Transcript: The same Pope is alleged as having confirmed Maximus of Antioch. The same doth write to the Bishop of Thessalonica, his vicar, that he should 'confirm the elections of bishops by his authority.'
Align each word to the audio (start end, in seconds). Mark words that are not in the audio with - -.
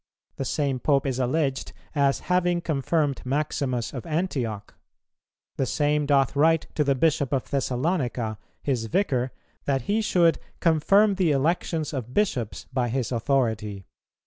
The 0.37 0.45
same 0.45 0.79
Pope 0.79 1.05
is 1.05 1.19
alleged 1.19 1.73
as 1.93 2.21
having 2.21 2.59
confirmed 2.59 3.21
Maximus 3.23 3.93
of 3.93 4.03
Antioch. 4.07 4.73
The 5.57 5.67
same 5.67 6.07
doth 6.07 6.35
write 6.35 6.65
to 6.73 6.83
the 6.83 6.95
Bishop 6.95 7.31
of 7.31 7.47
Thessalonica, 7.51 8.39
his 8.63 8.85
vicar, 8.85 9.31
that 9.65 9.83
he 9.83 10.01
should 10.01 10.39
'confirm 10.59 11.13
the 11.17 11.29
elections 11.29 11.93
of 11.93 12.15
bishops 12.15 12.65
by 12.73 12.89
his 12.89 13.11
authority.' 13.11 13.85